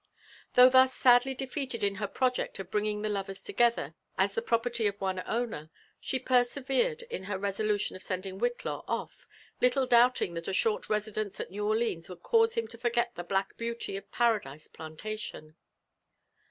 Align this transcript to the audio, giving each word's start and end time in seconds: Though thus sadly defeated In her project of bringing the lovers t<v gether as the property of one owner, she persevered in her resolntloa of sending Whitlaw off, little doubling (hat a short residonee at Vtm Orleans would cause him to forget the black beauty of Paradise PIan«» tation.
Though 0.55 0.67
thus 0.71 0.95
sadly 0.95 1.35
defeated 1.35 1.83
In 1.83 1.97
her 2.01 2.07
project 2.07 2.57
of 2.57 2.71
bringing 2.71 3.03
the 3.03 3.07
lovers 3.09 3.39
t<v 3.43 3.53
gether 3.55 3.93
as 4.17 4.33
the 4.33 4.41
property 4.41 4.87
of 4.87 4.99
one 4.99 5.21
owner, 5.27 5.69
she 5.99 6.17
persevered 6.17 7.03
in 7.03 7.25
her 7.25 7.37
resolntloa 7.37 7.97
of 7.97 8.01
sending 8.01 8.39
Whitlaw 8.39 8.83
off, 8.87 9.27
little 9.61 9.85
doubling 9.85 10.33
(hat 10.35 10.47
a 10.47 10.53
short 10.53 10.85
residonee 10.89 11.39
at 11.39 11.51
Vtm 11.51 11.63
Orleans 11.65 12.09
would 12.09 12.23
cause 12.23 12.55
him 12.55 12.67
to 12.69 12.79
forget 12.79 13.13
the 13.13 13.23
black 13.23 13.55
beauty 13.57 13.95
of 13.95 14.11
Paradise 14.11 14.67
PIan«» 14.67 14.97
tation. 14.97 15.53